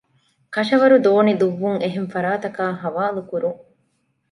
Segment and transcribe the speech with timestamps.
[0.53, 3.59] ކަށަވަރު ދޯނި ދުއްވުން އެހެން ފަރާތަކާއި ޙަވާލުކުރުން